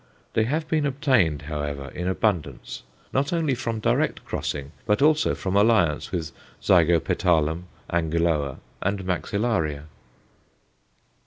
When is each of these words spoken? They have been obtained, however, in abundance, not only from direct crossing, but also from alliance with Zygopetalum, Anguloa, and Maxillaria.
They 0.33 0.45
have 0.45 0.67
been 0.67 0.87
obtained, 0.87 1.43
however, 1.43 1.89
in 1.93 2.07
abundance, 2.07 2.81
not 3.13 3.31
only 3.31 3.53
from 3.53 3.79
direct 3.79 4.25
crossing, 4.25 4.71
but 4.87 4.99
also 4.99 5.35
from 5.35 5.55
alliance 5.55 6.11
with 6.11 6.31
Zygopetalum, 6.59 7.65
Anguloa, 7.87 8.57
and 8.81 9.05
Maxillaria. 9.05 9.83